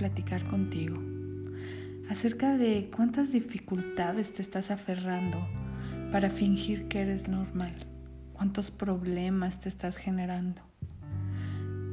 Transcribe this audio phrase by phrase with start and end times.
[0.00, 0.96] platicar contigo.
[2.08, 5.46] Acerca de cuántas dificultades te estás aferrando
[6.10, 7.74] para fingir que eres normal,
[8.32, 10.62] cuántos problemas te estás generando,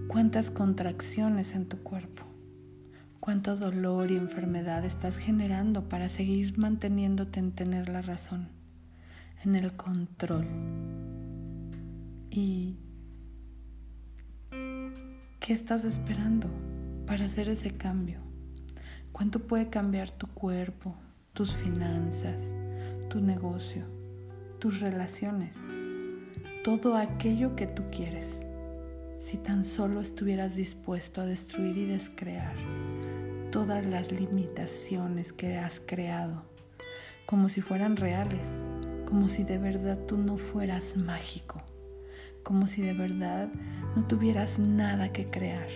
[0.08, 2.24] cuántas contracciones en tu cuerpo,
[3.20, 8.48] cuánto dolor y enfermedad estás generando para seguir manteniéndote en tener la razón,
[9.44, 10.48] en el control.
[12.32, 12.78] Y
[15.48, 16.50] ¿Qué estás esperando
[17.08, 18.20] para hacer ese cambio?
[19.12, 20.96] ¿Cuánto puede cambiar tu cuerpo,
[21.34, 22.56] tus finanzas,
[23.10, 23.86] tu negocio,
[24.60, 25.58] tus relaciones?
[26.64, 28.46] Todo aquello que tú quieres.
[29.18, 32.54] Si tan solo estuvieras dispuesto a destruir y descrear
[33.52, 36.44] todas las limitaciones que has creado,
[37.26, 38.64] como si fueran reales,
[39.08, 41.64] como si de verdad tú no fueras mágico
[42.48, 43.50] como si de verdad
[43.98, 45.68] no tuvieras nada que crear.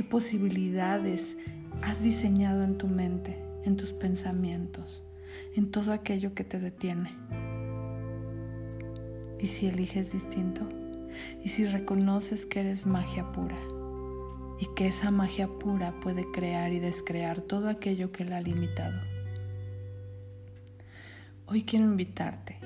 [0.00, 1.36] ¿Qué posibilidades
[1.82, 5.04] has diseñado en tu mente, en tus pensamientos,
[5.54, 7.14] en todo aquello que te detiene?
[9.38, 10.66] ¿Y si eliges distinto?
[11.44, 13.58] ¿Y si reconoces que eres magia pura?
[14.58, 18.98] Y que esa magia pura puede crear y descrear todo aquello que la ha limitado.
[21.44, 22.56] Hoy quiero invitarte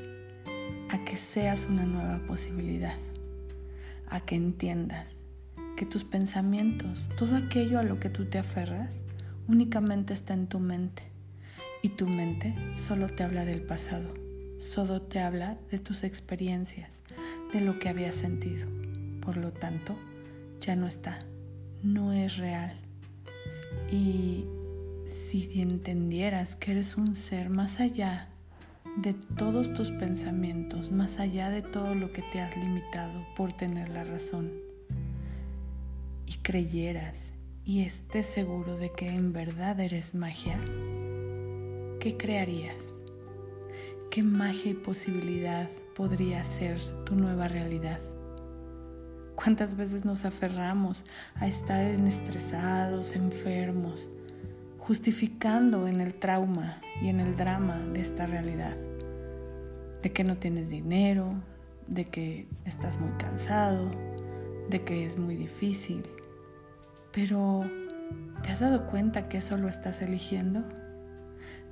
[0.88, 2.96] a que seas una nueva posibilidad,
[4.06, 5.23] a que entiendas
[5.77, 9.05] que tus pensamientos, todo aquello a lo que tú te aferras,
[9.48, 11.03] únicamente está en tu mente.
[11.83, 14.14] Y tu mente solo te habla del pasado,
[14.58, 17.03] solo te habla de tus experiencias,
[17.53, 18.69] de lo que habías sentido.
[19.20, 19.97] Por lo tanto,
[20.61, 21.19] ya no está,
[21.83, 22.75] no es real.
[23.91, 24.47] Y
[25.06, 28.28] si entendieras que eres un ser más allá
[28.97, 33.88] de todos tus pensamientos, más allá de todo lo que te has limitado por tener
[33.88, 34.63] la razón,
[36.44, 37.32] creyeras
[37.65, 40.60] y estés seguro de que en verdad eres magia,
[42.00, 43.00] ¿qué crearías?
[44.10, 47.99] ¿Qué magia y posibilidad podría ser tu nueva realidad?
[49.34, 51.06] ¿Cuántas veces nos aferramos
[51.37, 54.10] a estar estresados, enfermos,
[54.78, 58.77] justificando en el trauma y en el drama de esta realidad,
[60.03, 61.43] de que no tienes dinero,
[61.88, 63.91] de que estás muy cansado,
[64.69, 66.04] de que es muy difícil.
[67.14, 67.70] Pero,
[68.42, 70.64] ¿te has dado cuenta que eso lo estás eligiendo?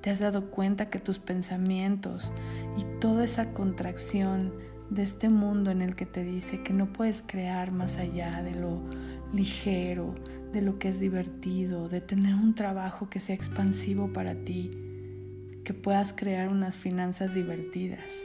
[0.00, 2.32] ¿Te has dado cuenta que tus pensamientos
[2.76, 4.54] y toda esa contracción
[4.88, 8.54] de este mundo en el que te dice que no puedes crear más allá de
[8.54, 8.82] lo
[9.32, 10.14] ligero,
[10.52, 14.70] de lo que es divertido, de tener un trabajo que sea expansivo para ti,
[15.64, 18.24] que puedas crear unas finanzas divertidas.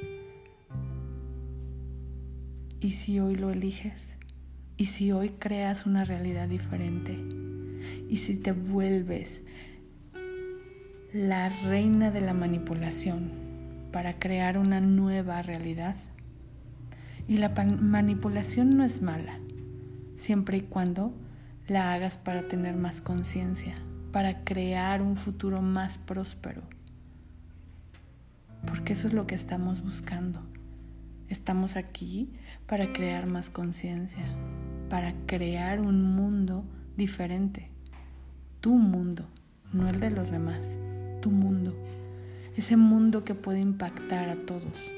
[2.79, 4.16] ¿Y si hoy lo eliges?
[4.79, 7.17] ¿Y si hoy creas una realidad diferente?
[8.07, 9.41] ¿Y si te vuelves
[11.11, 13.31] la reina de la manipulación
[13.91, 15.95] para crear una nueva realidad?
[17.27, 19.39] Y la manipulación no es mala,
[20.15, 21.11] siempre y cuando
[21.67, 23.73] la hagas para tener más conciencia,
[24.11, 26.61] para crear un futuro más próspero.
[28.67, 30.45] Porque eso es lo que estamos buscando.
[31.29, 32.31] Estamos aquí
[32.67, 34.23] para crear más conciencia,
[34.89, 36.63] para crear un mundo
[36.95, 37.69] diferente.
[38.61, 39.25] Tu mundo,
[39.73, 40.77] no el de los demás,
[41.21, 41.75] tu mundo.
[42.55, 44.91] Ese mundo que puede impactar a todos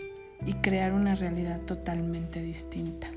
[0.46, 3.08] y crear una realidad totalmente distinta.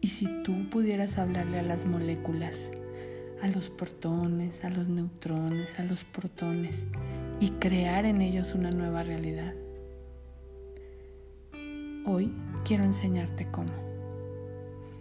[0.00, 2.70] Y si tú pudieras hablarle a las moléculas,
[3.42, 6.86] a los protones, a los neutrones, a los protones
[7.40, 9.54] y crear en ellos una nueva realidad.
[12.04, 12.32] Hoy
[12.64, 13.87] quiero enseñarte cómo.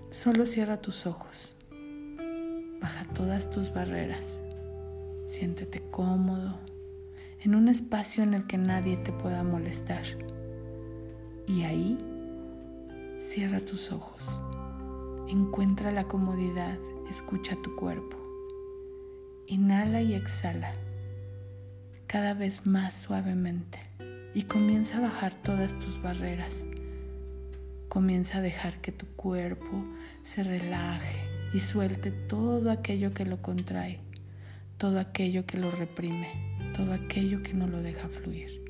[0.09, 1.53] Solo cierra tus ojos,
[2.79, 4.41] baja todas tus barreras,
[5.25, 6.57] siéntete cómodo
[7.41, 10.05] en un espacio en el que nadie te pueda molestar.
[11.45, 11.97] Y ahí
[13.17, 14.25] cierra tus ojos.
[15.27, 18.17] Encuentra la comodidad, escucha tu cuerpo.
[19.45, 20.73] Inhala y exhala
[22.07, 23.79] cada vez más suavemente
[24.33, 26.65] y comienza a bajar todas tus barreras.
[27.89, 29.85] Comienza a dejar que tu cuerpo
[30.23, 31.19] se relaje
[31.53, 33.99] y suelte todo aquello que lo contrae,
[34.77, 36.27] todo aquello que lo reprime,
[36.75, 38.61] todo aquello que no lo deja fluir.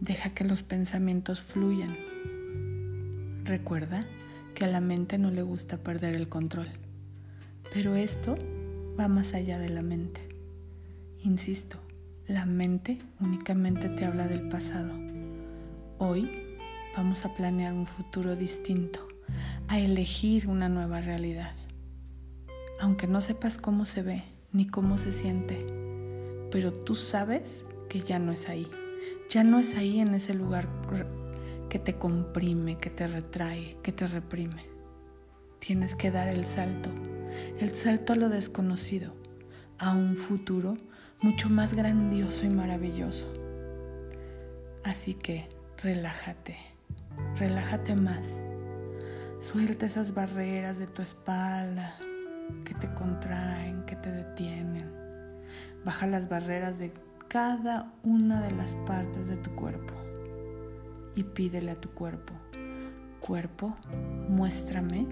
[0.00, 1.96] Deja que los pensamientos fluyan.
[3.44, 4.06] Recuerda
[4.54, 6.68] que a la mente no le gusta perder el control.
[7.72, 8.36] Pero esto
[8.98, 10.28] va más allá de la mente.
[11.22, 11.78] Insisto,
[12.28, 14.92] la mente únicamente te habla del pasado.
[15.98, 16.51] Hoy
[16.96, 19.08] vamos a planear un futuro distinto,
[19.68, 21.54] a elegir una nueva realidad.
[22.80, 25.64] aunque no sepas cómo se ve ni cómo se siente,
[26.50, 28.66] pero tú sabes que ya no es ahí,
[29.30, 30.68] ya no es ahí en ese lugar
[31.68, 34.64] que te comprime, que te retrae, que te reprime.
[35.60, 36.90] Tienes que dar el salto,
[37.60, 39.14] el salto a lo desconocido,
[39.78, 40.76] a un futuro
[41.20, 43.32] mucho más grandioso y maravilloso.
[44.82, 45.48] Así que
[45.78, 46.56] relájate,
[47.36, 48.42] relájate más.
[49.38, 51.96] Suelta esas barreras de tu espalda
[52.64, 54.90] que te contraen, que te detienen.
[55.84, 56.92] Baja las barreras de
[57.28, 59.94] cada una de las partes de tu cuerpo
[61.14, 62.34] y pídele a tu cuerpo,
[63.20, 63.76] cuerpo,
[64.28, 65.06] muéstrame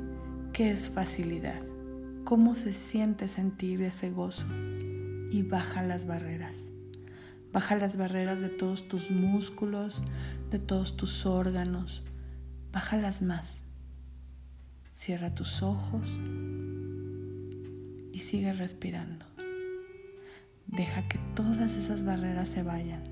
[0.53, 1.63] qué es facilidad,
[2.25, 4.47] cómo se siente sentir ese gozo
[5.31, 6.73] y baja las barreras.
[7.53, 10.03] Baja las barreras de todos tus músculos,
[10.51, 12.05] de todos tus órganos.
[12.73, 13.63] Bájalas más.
[14.93, 16.09] Cierra tus ojos
[18.13, 19.27] y sigue respirando.
[20.67, 23.03] Deja que todas esas barreras se vayan.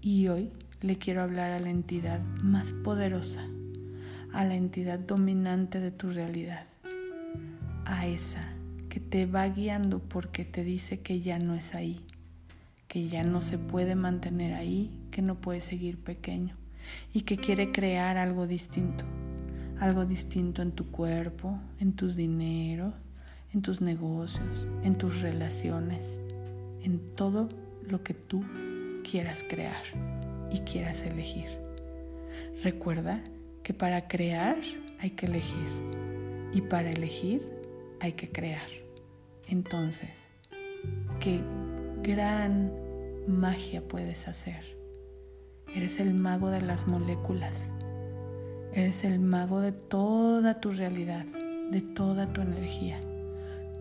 [0.00, 0.50] Y hoy
[0.80, 3.46] le quiero hablar a la entidad más poderosa,
[4.32, 6.66] a la entidad dominante de tu realidad,
[7.84, 8.42] a esa
[8.88, 12.04] que te va guiando porque te dice que ya no es ahí,
[12.92, 16.58] que ya no se puede mantener ahí, que no puede seguir pequeño
[17.14, 19.06] y que quiere crear algo distinto,
[19.80, 22.92] algo distinto en tu cuerpo, en tus dineros,
[23.54, 26.20] en tus negocios, en tus relaciones,
[26.82, 27.48] en todo
[27.88, 28.44] lo que tú
[29.10, 29.82] quieras crear
[30.50, 31.46] y quieras elegir.
[32.62, 33.24] Recuerda
[33.62, 34.58] que para crear
[35.00, 35.66] hay que elegir
[36.52, 37.42] y para elegir
[38.00, 38.68] hay que crear.
[39.48, 40.28] Entonces,
[41.20, 41.40] qué
[42.02, 42.72] gran
[43.28, 44.64] magia puedes hacer.
[45.72, 47.70] Eres el mago de las moléculas.
[48.72, 51.26] Eres el mago de toda tu realidad,
[51.70, 53.00] de toda tu energía.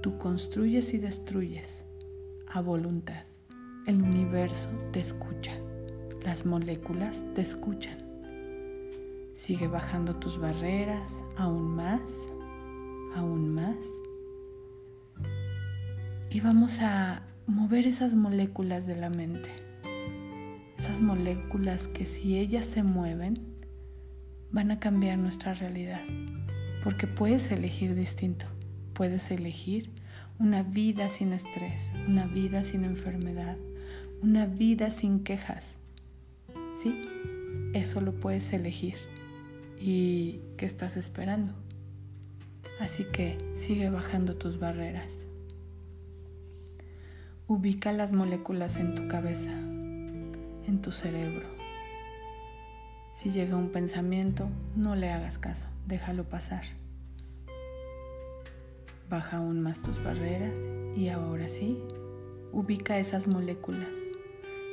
[0.02, 1.84] Tú construyes y destruyes
[2.48, 3.24] a voluntad.
[3.88, 5.54] El universo te escucha.
[6.24, 7.98] Las moléculas te escuchan.
[9.34, 12.30] Sigue bajando tus barreras aún más,
[13.16, 13.84] aún más.
[16.30, 19.50] Y vamos a mover esas moléculas de la mente.
[20.78, 23.40] Esas moléculas que si ellas se mueven,
[24.52, 26.02] van a cambiar nuestra realidad.
[26.84, 28.46] Porque puedes elegir distinto.
[28.94, 29.92] Puedes elegir
[30.40, 33.58] una vida sin estrés, una vida sin enfermedad,
[34.24, 35.78] una vida sin quejas,
[36.82, 37.08] ¿sí?
[37.74, 38.96] Eso lo puedes elegir.
[39.80, 41.54] ¿Y qué estás esperando?
[42.80, 45.28] Así que sigue bajando tus barreras.
[47.54, 51.50] Ubica las moléculas en tu cabeza, en tu cerebro.
[53.14, 56.64] Si llega un pensamiento, no le hagas caso, déjalo pasar.
[59.10, 60.58] Baja aún más tus barreras
[60.96, 61.78] y ahora sí,
[62.54, 63.98] ubica esas moléculas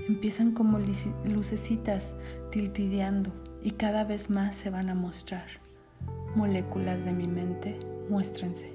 [0.07, 0.79] empiezan como
[1.25, 2.15] lucecitas
[2.53, 5.49] tiltideando y cada vez más se van a mostrar.
[6.37, 7.77] Moléculas de mi mente,
[8.09, 8.73] muéstrense.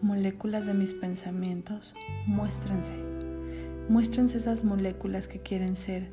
[0.00, 1.96] Moléculas de mis pensamientos,
[2.26, 3.15] muéstrense.
[3.88, 6.08] Muéstrense esas moléculas que quieren ser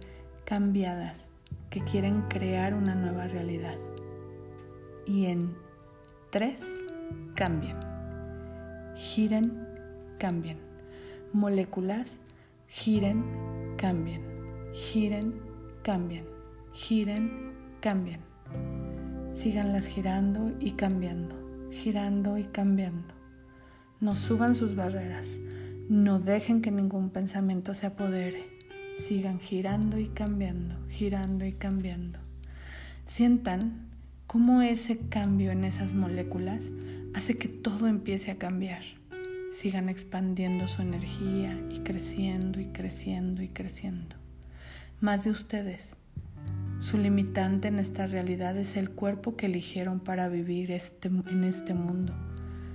[0.45, 1.31] cambiadas,
[1.71, 3.77] que quieren crear una nueva realidad.
[5.07, 5.55] Y en
[6.29, 6.79] tres,
[7.35, 7.77] cambien.
[8.95, 9.67] Giren,
[10.19, 10.59] cambien.
[11.33, 12.19] Moléculas,
[12.67, 13.23] giren,
[13.75, 14.21] cambien,
[14.71, 15.41] giren,
[15.81, 16.25] cambien,
[16.73, 18.21] giren, cambien.
[19.33, 21.35] Síganlas girando y cambiando,
[21.71, 23.15] girando y cambiando.
[23.99, 25.41] No suban sus barreras,
[25.89, 28.43] no dejen que ningún pensamiento se apodere.
[28.95, 32.19] Sigan girando y cambiando, girando y cambiando.
[33.07, 33.89] Sientan
[34.27, 36.71] cómo ese cambio en esas moléculas
[37.13, 38.83] hace que todo empiece a cambiar
[39.53, 44.15] sigan expandiendo su energía y creciendo y creciendo y creciendo.
[44.99, 45.95] Más de ustedes.
[46.79, 51.73] Su limitante en esta realidad es el cuerpo que eligieron para vivir este, en este
[51.73, 52.13] mundo.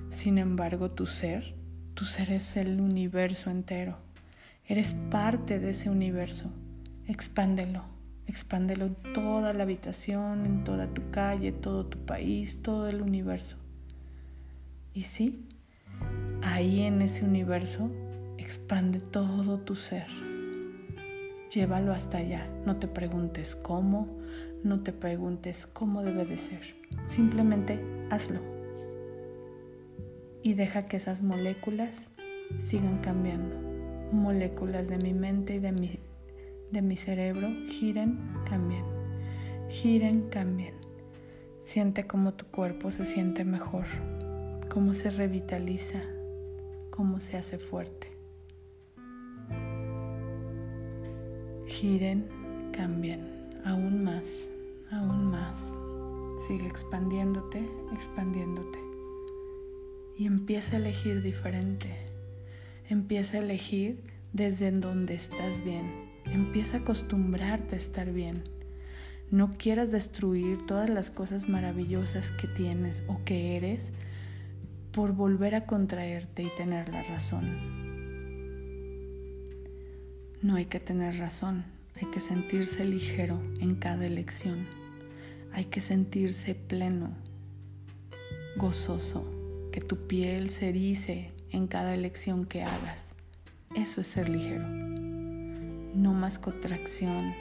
[0.09, 1.55] Sin embargo, tu ser,
[1.99, 3.97] tu ser es el universo entero.
[4.65, 6.49] Eres parte de ese universo.
[7.09, 7.83] Expándelo,
[8.29, 13.57] expándelo en toda la habitación, en toda tu calle, todo tu país, todo el universo.
[14.95, 15.49] Y sí,
[16.43, 17.91] Ahí en ese universo
[18.39, 20.07] expande todo tu ser.
[21.53, 22.49] Llévalo hasta allá.
[22.65, 24.07] No te preguntes cómo,
[24.63, 26.77] no te preguntes cómo debe de ser.
[27.09, 28.58] Simplemente hazlo.
[30.49, 32.11] Y deja que esas moléculas
[32.59, 33.55] sigan cambiando.
[34.13, 35.99] Moléculas de mi mente y de mi,
[36.73, 38.87] de mi cerebro giren, cambien.
[39.69, 40.75] Giren, cambien.
[41.65, 43.85] Siente como tu cuerpo se siente mejor
[44.71, 46.01] cómo se revitaliza,
[46.93, 48.11] cómo se hace fuerte.
[51.67, 52.27] Giren,
[52.73, 54.49] cambien, aún más,
[54.91, 55.77] aún más.
[56.47, 58.88] Sigue expandiéndote, expandiéndote.
[60.19, 61.95] Y empieza a elegir diferente.
[62.89, 66.11] Empieza a elegir desde donde estás bien.
[66.25, 68.43] Empieza a acostumbrarte a estar bien.
[69.31, 73.93] No quieras destruir todas las cosas maravillosas que tienes o que eres
[74.91, 77.79] por volver a contraerte y tener la razón.
[80.43, 84.67] No hay que tener razón, hay que sentirse ligero en cada elección.
[85.53, 87.11] Hay que sentirse pleno,
[88.57, 89.38] gozoso,
[89.79, 93.15] que tu piel se erice en cada elección que hagas.
[93.77, 94.67] Eso es ser ligero.
[94.67, 97.33] No más contracción,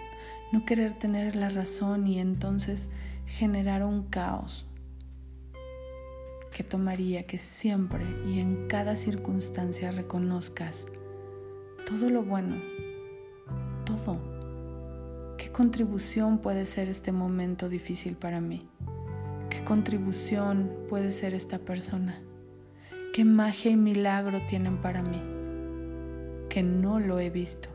[0.51, 2.91] no querer tener la razón y entonces
[3.25, 4.67] generar un caos
[6.51, 10.86] que tomaría que siempre y en cada circunstancia reconozcas
[11.88, 12.62] todo lo bueno,
[13.84, 14.20] todo.
[15.39, 18.70] ¿Qué contribución puede ser este momento difícil para mí?
[19.50, 22.22] ¿Qué contribución puede ser esta persona?
[23.17, 25.19] ¿Qué magia y milagro tienen para mí?
[26.50, 27.67] Que no lo he visto,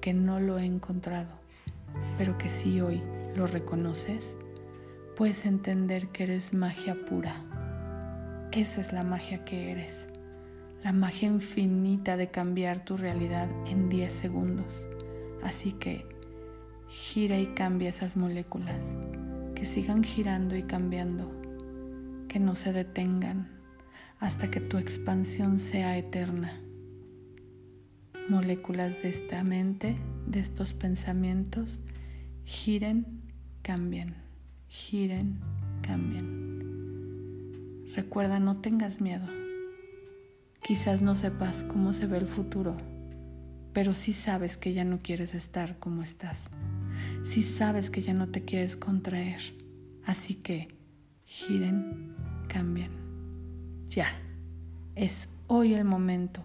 [0.00, 1.28] que no lo he encontrado
[2.16, 3.02] pero que si hoy
[3.36, 4.38] lo reconoces,
[5.14, 7.34] puedes entender que eres magia pura.
[8.50, 10.08] Esa es la magia que eres,
[10.82, 14.88] la magia infinita de cambiar tu realidad en 10 segundos.
[15.42, 16.06] Así que
[16.88, 18.96] gira y cambia esas moléculas,
[19.54, 21.30] que sigan girando y cambiando,
[22.26, 23.57] que no se detengan
[24.20, 26.60] hasta que tu expansión sea eterna.
[28.28, 29.96] Moléculas de esta mente,
[30.26, 31.80] de estos pensamientos,
[32.44, 33.22] giren,
[33.62, 34.16] cambien,
[34.68, 35.38] giren,
[35.82, 36.48] cambien.
[37.94, 39.26] Recuerda, no tengas miedo.
[40.62, 42.76] Quizás no sepas cómo se ve el futuro,
[43.72, 46.50] pero sí sabes que ya no quieres estar como estás.
[47.24, 49.40] Sí sabes que ya no te quieres contraer.
[50.04, 50.68] Así que
[51.24, 52.14] giren,
[52.48, 52.97] cambien.
[53.88, 54.08] Ya.
[54.96, 56.44] Es hoy el momento.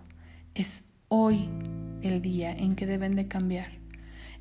[0.53, 1.49] Es hoy
[2.01, 3.79] el día en que deben de cambiar.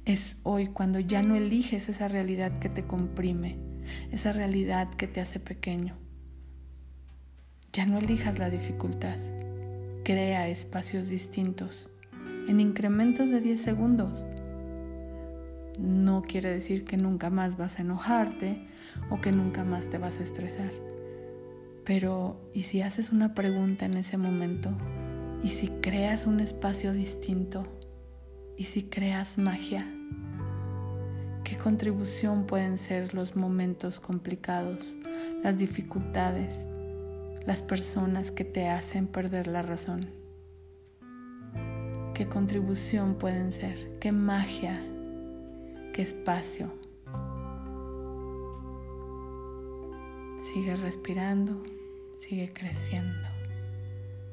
[0.05, 3.57] Es hoy cuando ya no eliges esa realidad que te comprime,
[4.11, 5.97] esa realidad que te hace pequeño.
[7.73, 9.17] Ya no elijas la dificultad.
[10.05, 11.91] Crea espacios distintos
[12.49, 14.25] en incrementos de 10 segundos.
[15.81, 18.67] No quiere decir que nunca más vas a enojarte
[19.11, 20.92] o que nunca más te vas a estresar.
[21.85, 24.71] Pero, ¿y si haces una pregunta en ese momento?
[25.43, 27.67] ¿Y si creas un espacio distinto?
[28.57, 29.93] ¿Y si creas magia?
[31.43, 34.97] ¿Qué contribución pueden ser los momentos complicados,
[35.43, 36.69] las dificultades,
[37.45, 40.11] las personas que te hacen perder la razón?
[42.15, 43.99] ¿Qué contribución pueden ser?
[43.99, 44.81] ¿Qué magia?
[45.93, 46.82] ¿Qué espacio?
[50.53, 51.65] Sigue respirando,
[52.19, 53.27] sigue creciendo,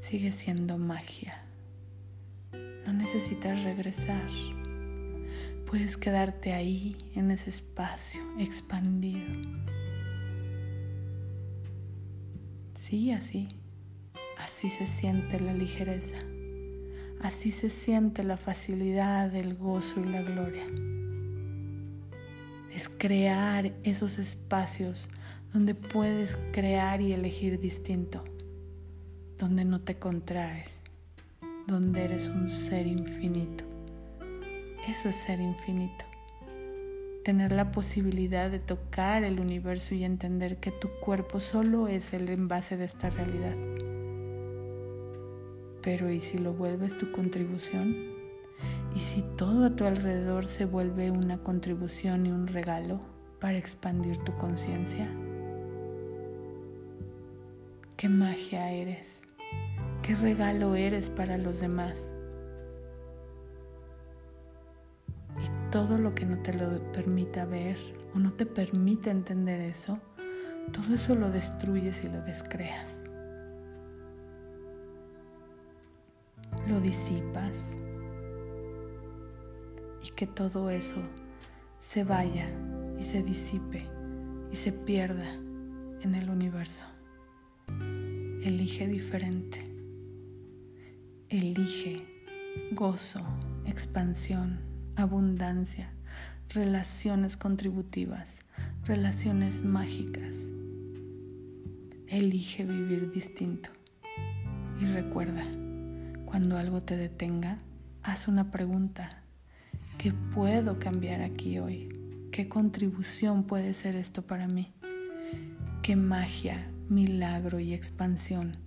[0.01, 1.45] sigue siendo magia.
[2.85, 4.29] No necesitas regresar.
[5.65, 9.29] Puedes quedarte ahí, en ese espacio expandido.
[12.75, 13.47] Sí, así.
[14.37, 16.17] Así se siente la ligereza.
[17.21, 20.67] Así se siente la facilidad, el gozo y la gloria.
[22.73, 25.09] Es crear esos espacios
[25.53, 28.23] donde puedes crear y elegir distinto,
[29.37, 30.83] donde no te contraes,
[31.65, 33.63] donde eres un ser infinito.
[34.87, 36.05] Eso es ser infinito.
[37.23, 42.29] Tener la posibilidad de tocar el universo y entender que tu cuerpo solo es el
[42.29, 43.55] envase de esta realidad.
[45.81, 47.95] Pero ¿y si lo vuelves tu contribución?
[48.95, 52.99] ¿Y si todo a tu alrededor se vuelve una contribución y un regalo
[53.39, 55.09] para expandir tu conciencia?
[57.99, 59.23] ¿Qué magia eres?
[60.01, 62.13] ¿Qué regalo eres para los demás?
[65.37, 67.75] Y todo lo que no te lo permita ver
[68.15, 69.99] o no te permita entender eso,
[70.71, 73.03] todo eso lo destruyes y lo descreas.
[76.69, 77.77] Lo disipas
[80.05, 81.01] y que todo eso
[81.79, 82.47] se vaya
[82.97, 83.85] y se disipe
[84.53, 85.29] y se pierda
[85.99, 86.85] en el universo.
[88.41, 89.59] Elige diferente.
[91.27, 92.05] Elige
[92.71, 93.19] gozo,
[93.65, 94.61] expansión,
[94.95, 95.91] abundancia,
[96.47, 98.39] relaciones contributivas,
[98.85, 100.51] relaciones mágicas.
[102.07, 103.71] Elige vivir distinto.
[104.79, 105.43] Y recuerda,
[106.23, 107.59] cuando algo te detenga,
[108.03, 109.21] haz una pregunta.
[109.97, 111.89] ¿Qué puedo cambiar aquí hoy?
[112.31, 114.71] ¿Qué contribución puede ser esto para mí?
[115.81, 118.57] ¿Qué magia, milagro y expansión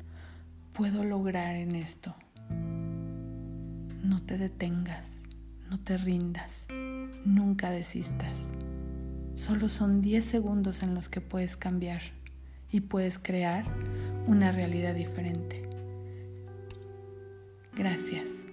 [0.72, 2.14] puedo lograr en esto?
[4.02, 5.24] No te detengas,
[5.68, 6.68] no te rindas,
[7.24, 8.50] nunca desistas.
[9.34, 12.02] Solo son 10 segundos en los que puedes cambiar
[12.70, 13.64] y puedes crear
[14.26, 15.68] una realidad diferente.
[17.74, 18.46] Gracias.